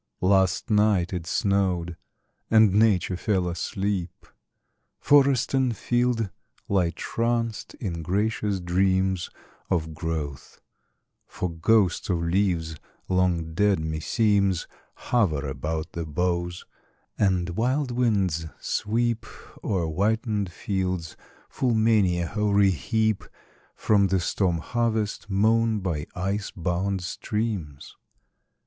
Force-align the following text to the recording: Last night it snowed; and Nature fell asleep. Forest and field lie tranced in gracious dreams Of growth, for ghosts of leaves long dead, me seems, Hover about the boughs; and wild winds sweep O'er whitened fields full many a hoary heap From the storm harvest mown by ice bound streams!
Last 0.23 0.71
night 0.71 1.13
it 1.13 1.27
snowed; 1.27 1.95
and 2.49 2.73
Nature 2.73 3.17
fell 3.17 3.47
asleep. 3.47 4.25
Forest 4.99 5.53
and 5.53 5.77
field 5.77 6.31
lie 6.67 6.89
tranced 6.89 7.75
in 7.75 8.01
gracious 8.01 8.59
dreams 8.59 9.29
Of 9.69 9.93
growth, 9.93 10.59
for 11.27 11.51
ghosts 11.51 12.09
of 12.09 12.19
leaves 12.19 12.75
long 13.07 13.53
dead, 13.53 13.79
me 13.79 13.99
seems, 13.99 14.65
Hover 14.95 15.47
about 15.47 15.91
the 15.91 16.07
boughs; 16.07 16.65
and 17.19 17.49
wild 17.51 17.91
winds 17.91 18.47
sweep 18.59 19.27
O'er 19.63 19.85
whitened 19.85 20.51
fields 20.51 21.15
full 21.47 21.75
many 21.75 22.19
a 22.21 22.25
hoary 22.25 22.71
heap 22.71 23.23
From 23.75 24.07
the 24.07 24.19
storm 24.19 24.57
harvest 24.57 25.29
mown 25.29 25.79
by 25.79 26.07
ice 26.15 26.49
bound 26.49 27.03
streams! 27.03 27.95